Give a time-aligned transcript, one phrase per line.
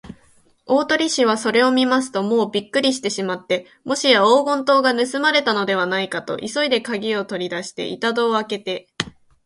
[0.65, 8.87] 大鳥氏はそれを見ますと、もうびっくりしてしまって、もしや黄金塔がぬすまれたのではないかと、急いでかぎをとりだし、板戸をあけて